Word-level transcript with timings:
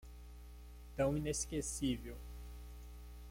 Tão 0.97 1.15
inesquecível 1.15 2.17